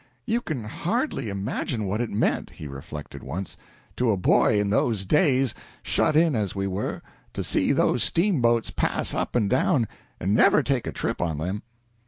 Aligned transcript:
"You 0.25 0.41
can 0.41 0.63
hardly 0.63 1.29
imagine 1.29 1.85
what 1.85 2.01
it 2.01 2.09
meant," 2.09 2.49
he 2.49 2.67
reflected, 2.67 3.21
once, 3.21 3.55
"to 3.97 4.09
a 4.09 4.17
boy 4.17 4.59
in 4.59 4.71
those 4.71 5.05
days, 5.05 5.53
shut 5.83 6.15
in 6.15 6.33
as 6.35 6.55
we 6.55 6.65
were, 6.65 7.03
to 7.33 7.43
see 7.43 7.71
those 7.71 8.01
steamboats 8.03 8.71
pass 8.71 9.13
up 9.13 9.35
and 9.35 9.47
down, 9.47 9.87
and 10.19 10.33
never 10.33 10.63
take 10.63 10.87
a 10.87 10.91
trip 10.91 11.21
on 11.21 11.37
them." 11.37 11.61